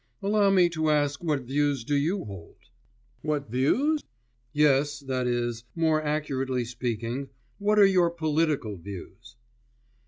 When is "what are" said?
7.59-7.85